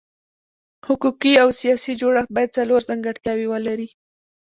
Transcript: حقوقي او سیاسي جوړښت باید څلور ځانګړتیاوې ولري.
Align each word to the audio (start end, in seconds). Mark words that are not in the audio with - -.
حقوقي 0.87 1.33
او 1.43 1.49
سیاسي 1.61 1.93
جوړښت 2.01 2.29
باید 2.35 2.55
څلور 2.57 2.81
ځانګړتیاوې 2.89 3.47
ولري. 3.49 3.87